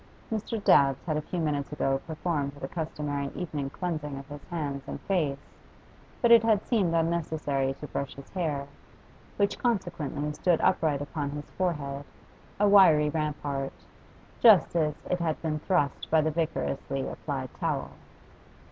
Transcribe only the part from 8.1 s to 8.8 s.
his hair,